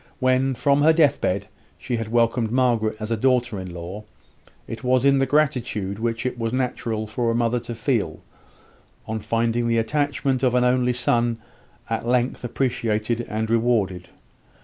[0.17, 1.45] When, from her deathbed,
[1.77, 4.03] she had welcomed Margaret as a daughter in law,
[4.67, 8.23] it was in the gratitude which it was natural for a mother to feel,
[9.05, 11.37] on finding the attachment of an only son
[11.87, 14.09] at length appreciated and rewarded.